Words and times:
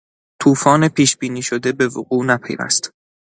توفان 0.41 0.87
پیش 0.89 1.17
بینی 1.17 1.41
شده 1.41 1.71
به 1.71 1.87
وقوع 1.87 2.25
نپیوست. 2.25 2.91